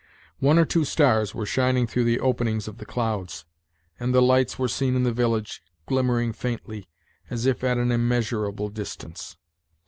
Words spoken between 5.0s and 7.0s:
the village, glimmering faintly,